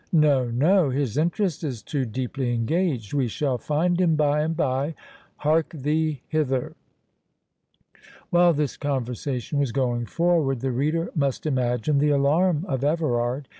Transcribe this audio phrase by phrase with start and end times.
[0.11, 3.13] —No, no, his interest is too deeply engaged.
[3.13, 4.95] We shall find him by and by.
[5.37, 6.73] Hark thee hither."
[8.31, 13.47] While this conversation was going forward, the reader must imagine the alarm of Everard.